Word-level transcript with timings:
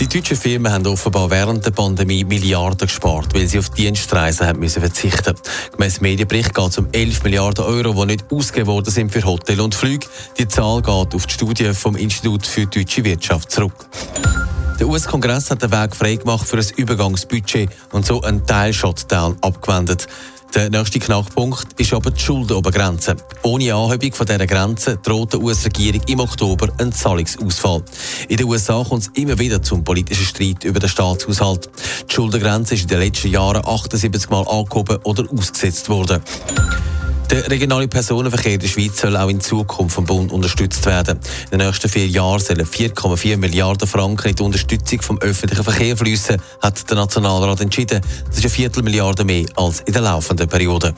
Die 0.00 0.08
deutschen 0.08 0.36
Firmen 0.36 0.72
haben 0.72 0.86
offenbar 0.88 1.30
während 1.30 1.64
der 1.64 1.70
Pandemie 1.70 2.24
Milliarden 2.24 2.88
gespart, 2.88 3.32
weil 3.32 3.46
sie 3.46 3.60
auf 3.60 3.70
Dienstreisen 3.70 4.44
haben 4.44 4.58
müssen 4.58 4.80
verzichten. 4.80 5.36
Gemäss 5.70 6.00
Medienbericht 6.00 6.52
geht 6.52 6.68
es 6.68 6.78
um 6.78 6.88
11 6.90 7.22
Milliarden 7.22 7.64
Euro, 7.64 7.92
die 7.92 8.12
nicht 8.12 8.24
ausgegeben 8.32 8.84
sind 8.86 9.12
für 9.12 9.24
Hotel 9.24 9.60
und 9.60 9.74
Flüge. 9.74 10.08
Die 10.36 10.48
Zahl 10.48 10.82
geht 10.82 11.14
auf 11.14 11.26
die 11.26 11.32
Studie 11.32 11.72
vom 11.74 11.94
Institut 11.94 12.44
für 12.44 12.66
deutsche 12.66 13.04
Wirtschaft 13.04 13.52
zurück. 13.52 13.86
Der 14.80 14.88
US-Kongress 14.88 15.52
hat 15.52 15.62
den 15.62 15.70
Weg 15.70 15.94
freigemacht 15.94 16.48
für 16.48 16.58
ein 16.58 16.66
Übergangsbudget 16.76 17.70
und 17.92 18.04
so 18.04 18.20
einen 18.22 18.44
Teil-Shutdown 18.44 19.36
abgewendet. 19.40 20.08
Der 20.54 20.70
nächste 20.70 21.00
Knackpunkt 21.00 21.80
ist 21.80 21.92
aber 21.92 22.12
die 22.12 22.20
Schuldenobergrenze. 22.20 23.16
Ohne 23.42 23.74
Anhebung 23.74 24.12
von 24.12 24.24
dieser 24.24 24.46
Grenze 24.46 24.96
droht 24.98 25.32
der 25.32 25.40
US-Regierung 25.40 26.00
im 26.06 26.20
Oktober 26.20 26.68
ein 26.78 26.92
Zahlungsausfall. 26.92 27.82
In 28.28 28.36
den 28.36 28.46
USA 28.46 28.84
kommt 28.84 29.02
es 29.02 29.10
immer 29.14 29.36
wieder 29.36 29.60
zum 29.60 29.82
politischen 29.82 30.24
Streit 30.24 30.62
über 30.62 30.78
den 30.78 30.88
Staatshaushalt. 30.88 31.68
Die 32.08 32.14
Schuldengrenze 32.14 32.74
ist 32.74 32.82
in 32.82 32.88
den 32.88 33.00
letzten 33.00 33.32
Jahren 33.32 33.66
78 33.66 34.30
Mal 34.30 34.46
angehoben 34.46 34.98
oder 35.02 35.24
ausgesetzt 35.32 35.88
worden. 35.88 36.22
Der 37.30 37.50
regionale 37.50 37.88
Personenverkehr 37.88 38.54
in 38.54 38.60
der 38.60 38.68
Schweiz 38.68 39.00
soll 39.00 39.16
auch 39.16 39.28
in 39.28 39.40
Zukunft 39.40 39.94
vom 39.94 40.04
Bund 40.04 40.30
unterstützt 40.30 40.84
werden. 40.84 41.18
In 41.50 41.58
den 41.58 41.66
nächsten 41.66 41.88
vier 41.88 42.06
Jahren 42.06 42.40
sollen 42.40 42.66
4,4 42.66 43.36
Milliarden 43.38 43.88
Franken 43.88 44.28
in 44.28 44.34
die 44.34 44.42
Unterstützung 44.42 45.00
vom 45.00 45.18
öffentlichen 45.18 45.64
Verkehr 45.64 45.96
fließen, 45.96 46.40
hat 46.60 46.88
der 46.88 46.96
Nationalrat 46.96 47.60
entschieden. 47.60 48.02
Das 48.26 48.36
ist 48.36 48.44
eine 48.44 48.50
Viertelmilliarde 48.50 49.24
mehr 49.24 49.46
als 49.56 49.80
in 49.80 49.94
der 49.94 50.02
laufenden 50.02 50.48
Periode. 50.48 50.94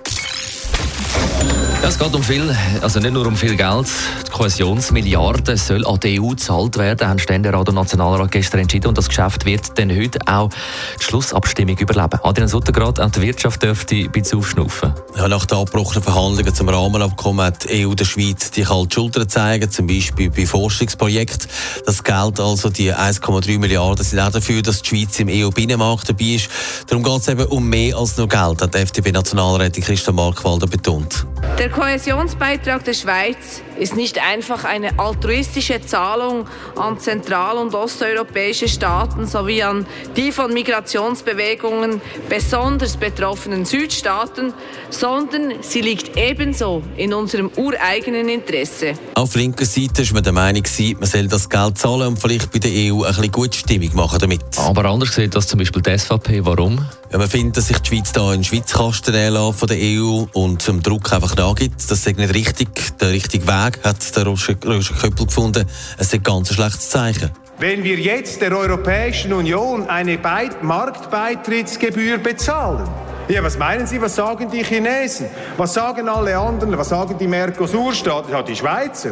Ja, 1.86 1.90
es 1.90 2.00
geht 2.00 2.14
um 2.16 2.22
viel, 2.24 2.56
also 2.82 2.98
nicht 2.98 3.12
nur 3.12 3.24
um 3.28 3.36
viel 3.36 3.54
Geld. 3.54 3.86
Die 4.26 4.30
Kohäsionsmilliarden 4.32 5.56
soll 5.56 5.86
an 5.86 6.00
die 6.00 6.20
EU 6.20 6.30
gezahlt 6.30 6.78
werden, 6.78 7.06
haben 7.06 7.20
Ständerat 7.20 7.68
und 7.68 7.76
Nationalrat 7.76 8.32
gestern 8.32 8.58
entschieden. 8.62 8.88
Und 8.88 8.98
das 8.98 9.06
Geschäft 9.06 9.44
wird 9.44 9.78
dann 9.78 9.96
heute 9.96 10.18
auch 10.26 10.50
die 10.98 11.04
Schlussabstimmung 11.04 11.78
überleben. 11.78 12.18
Adrian 12.24 12.48
Suttergrad, 12.48 12.98
auch 12.98 13.10
die 13.10 13.22
Wirtschaft 13.22 13.62
dürfte 13.62 13.94
ein 13.94 14.10
bisschen 14.10 14.40
aufschnaufen. 14.40 14.94
Ja, 15.16 15.28
nach 15.28 15.46
den 15.46 15.58
abgebrochenen 15.58 16.02
Verhandlungen 16.02 16.52
zum 16.52 16.68
Rahmenabkommen 16.68 17.46
hat 17.46 17.70
die 17.70 17.86
EU 17.86 17.94
der 17.94 18.04
Schweiz 18.04 18.50
die 18.50 18.64
kalte 18.64 18.92
Schulter 18.92 19.28
zeigen, 19.28 19.70
zum 19.70 19.86
Beispiel 19.86 20.28
bei 20.28 20.44
Forschungsprojekten. 20.44 21.48
Das 21.86 22.02
Geld, 22.02 22.40
also 22.40 22.68
die 22.68 22.92
1,3 22.92 23.60
Milliarden, 23.60 24.04
sind 24.04 24.18
auch 24.18 24.32
dafür, 24.32 24.60
dass 24.60 24.82
die 24.82 24.88
Schweiz 24.88 25.20
im 25.20 25.28
EU-Binnenmarkt 25.28 26.08
dabei 26.08 26.34
ist. 26.34 26.48
Darum 26.88 27.04
geht 27.04 27.20
es 27.20 27.28
eben 27.28 27.46
um 27.46 27.68
mehr 27.68 27.96
als 27.96 28.16
nur 28.16 28.26
Geld, 28.26 28.60
hat 28.60 28.74
die 28.74 28.78
FDP-Nationalrätin 28.78 29.84
Christa 29.84 30.10
Markwalder 30.10 30.66
betont. 30.66 31.24
Der 31.58 31.70
Kohäsionsbeitrag 31.70 32.84
der 32.84 32.92
Schweiz 32.92 33.62
ist 33.78 33.96
nicht 33.96 34.22
einfach 34.22 34.64
eine 34.64 34.98
altruistische 34.98 35.80
Zahlung 35.84 36.46
an 36.77 36.98
zentral- 36.98 37.58
und 37.58 37.74
osteuropäische 37.74 38.69
Staaten 38.69 39.27
sowie 39.27 39.62
an 39.62 39.86
die 40.16 40.32
von 40.32 40.52
Migrationsbewegungen 40.52 42.00
besonders 42.28 42.97
betroffenen 42.97 43.64
Südstaaten, 43.64 44.52
sondern 44.91 45.54
sie 45.62 45.80
liegt 45.80 46.16
ebenso 46.16 46.82
in 46.97 47.12
unserem 47.14 47.50
ureigenen 47.56 48.28
Interesse. 48.28 48.94
Auf 49.14 49.34
linker 49.34 49.64
Seite 49.64 50.06
war 50.06 50.14
man 50.14 50.24
der 50.24 50.32
Meinung, 50.32 50.62
man 50.98 51.08
soll 51.08 51.28
das 51.28 51.48
Geld 51.48 51.78
zahlen 51.78 52.08
und 52.08 52.19
vielleicht 52.19 52.50
bei 52.53 52.58
der 52.58 52.70
EU 52.70 53.03
ein 53.03 53.08
bisschen 53.08 53.32
gute 53.32 53.58
Stimmung 53.58 53.94
machen 53.94 54.19
damit. 54.19 54.43
Aber 54.58 54.84
anders 54.87 55.14
sieht 55.14 55.34
das 55.34 55.47
zum 55.47 55.58
Beispiel 55.58 55.82
die 55.82 55.98
SVP. 55.98 56.44
Warum? 56.44 56.78
Ja, 57.12 57.19
man 57.19 57.28
findet, 57.28 57.56
dass 57.56 57.69
sich 57.69 57.78
die 57.78 57.88
Schweiz 57.88 58.12
da 58.12 58.32
in 58.32 58.41
den 58.41 58.44
Schweizkasten 58.44 59.14
von 59.53 59.69
der 59.69 59.78
EU 59.78 60.26
und 60.32 60.66
dem 60.66 60.82
Druck 60.82 61.12
einfach 61.12 61.37
nachgibt. 61.37 61.91
Das 61.91 62.06
ist 62.06 62.19
nicht 62.19 62.34
richtig. 62.34 62.69
Der 62.98 63.10
richtige 63.10 63.47
Weg 63.47 63.66
hat 63.84 64.16
der 64.16 64.25
Roger, 64.27 64.54
Köppel 64.54 65.27
gefunden. 65.27 65.66
Es 65.99 66.06
ist 66.06 66.15
ein 66.15 66.22
ganz 66.22 66.54
schlechtes 66.54 66.91
Zeichen. 66.91 67.31
Wenn 67.59 67.82
wir 67.82 67.97
jetzt 67.97 68.41
der 68.43 68.56
Europäischen 68.56 69.32
Union 69.32 69.88
eine 69.88 70.19
Be 70.19 70.50
Marktbeitrittsgebühr 70.60 72.19
bezahlen, 72.19 72.87
ja, 73.28 73.43
was 73.43 73.59
meinen 73.59 73.88
Sie, 73.88 74.00
was 74.00 74.15
sagen 74.15 74.49
die 74.53 74.62
Chinesen? 74.62 75.26
Was 75.56 75.75
sagen 75.75 76.09
alle 76.09 76.38
anderen? 76.38 76.78
Was 76.78 76.91
sagen 76.91 77.16
die 77.19 77.26
Mercosur-Staaten? 77.26 78.31
Ja, 78.31 78.41
die 78.43 78.55
Schweizer. 78.55 79.10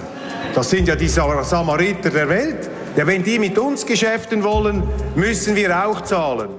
Das 0.55 0.71
sind 0.71 0.87
ja 0.87 0.95
die 0.95 1.09
Samariter 1.09 2.11
der 2.11 2.29
Welt. 2.29 2.71
Ja, 2.97 3.07
wenn 3.09 3.25
die 3.25 3.41
mit 3.41 3.59
uns 3.59 3.85
geschäften 3.85 4.45
wollen, 4.45 4.85
müssen 5.17 5.57
wir 5.57 5.85
auch 5.85 6.03
zahlen. 6.03 6.51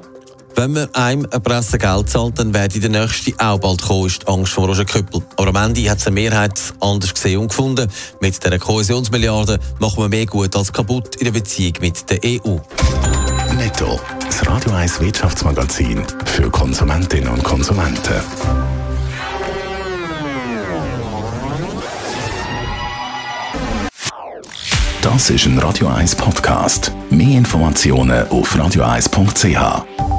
Wenn 0.55 0.71
man 0.71 0.93
einem 0.95 1.27
eine 1.29 1.39
Presse 1.41 1.77
Geld 1.77 2.09
zahlt, 2.09 2.39
dann 2.39 2.53
werde 2.53 2.79
der 2.79 2.89
nächste 2.89 3.33
auch 3.39 3.59
bald 3.59 3.81
kommen, 3.81 4.07
ist 4.07 4.21
die 4.21 4.27
Angst 4.27 4.53
von 4.53 4.65
Roger 4.65 4.85
Köppel. 4.85 5.21
Aber 5.35 5.49
am 5.49 5.55
Ende 5.57 5.89
hat 5.89 5.97
es 5.97 6.07
eine 6.07 6.13
Mehrheit 6.13 6.59
anders 6.79 7.13
gesehen 7.13 7.39
und 7.39 7.49
gefunden. 7.49 7.91
Mit 8.21 8.41
dieser 8.41 8.57
Kohäsionsmilliarde 8.57 9.59
machen 9.79 10.03
wir 10.03 10.07
mehr 10.07 10.25
gut 10.25 10.55
als 10.55 10.71
kaputt 10.71 11.17
in 11.17 11.25
der 11.25 11.31
Beziehung 11.31 11.73
mit 11.81 12.09
der 12.09 12.19
EU. 12.23 12.57
Netto, 13.57 13.99
das 14.25 14.47
Radio 14.47 14.71
1 14.71 15.01
Wirtschaftsmagazin 15.01 16.03
für 16.25 16.49
Konsumentinnen 16.49 17.29
und 17.29 17.43
Konsumenten. 17.43 18.21
Das 25.01 25.29
ist 25.29 25.45
ein 25.45 25.59
Radio 25.59 25.87
1 25.87 26.15
Podcast. 26.15 26.91
Mehr 27.09 27.37
Informationen 27.37 28.27
auf 28.29 28.55
radio1.ch. 28.55 30.14